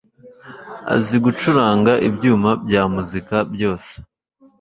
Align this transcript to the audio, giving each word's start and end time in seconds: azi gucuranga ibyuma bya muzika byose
azi 0.93 1.15
gucuranga 1.23 1.93
ibyuma 2.09 2.49
bya 2.65 2.81
muzika 2.93 3.35
byose 3.53 3.91